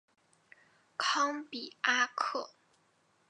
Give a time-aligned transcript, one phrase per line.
[0.97, 2.55] 康比阿克。